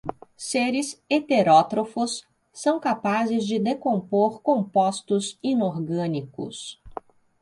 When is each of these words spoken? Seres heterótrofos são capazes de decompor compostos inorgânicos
Seres 0.35 0.99
heterótrofos 1.07 2.23
são 2.51 2.79
capazes 2.79 3.45
de 3.45 3.59
decompor 3.59 4.41
compostos 4.41 5.37
inorgânicos 5.43 6.81